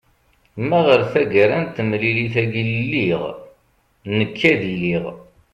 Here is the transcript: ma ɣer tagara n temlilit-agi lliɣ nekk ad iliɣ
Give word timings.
ma 0.67 0.79
ɣer 0.87 1.01
tagara 1.11 1.57
n 1.59 1.65
temlilit-agi 1.75 2.63
lliɣ 2.79 3.21
nekk 4.17 4.39
ad 4.51 4.61
iliɣ 4.73 5.05